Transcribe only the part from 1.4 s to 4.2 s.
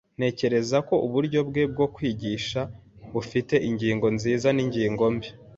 bwe bwo kwigisha bufite ingingo